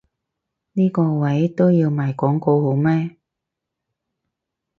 [0.73, 3.17] 呢個位都要賣廣告好咩？